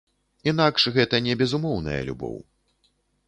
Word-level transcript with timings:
Інакш 0.51 0.85
гэта 0.95 1.19
не 1.27 1.33
безумоўная 1.43 2.01
любоў. 2.09 2.35